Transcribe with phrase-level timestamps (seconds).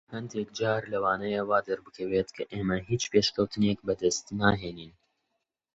[0.15, 4.93] هەندێک جار لەوانەیە وا دەربکەوێت کە ئێمە هیچ پێشکەوتنێک بەدەست ناهێنین.